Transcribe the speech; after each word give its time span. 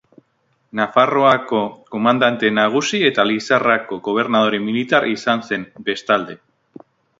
Nafarroako 0.77 1.59
komandante 1.95 2.51
nagusi 2.61 3.03
eta 3.11 3.27
Lizarrako 3.33 4.01
gobernadore 4.09 4.63
militar 4.71 5.09
izan 5.15 5.47
zen, 5.51 5.71
bestalde. 5.91 6.43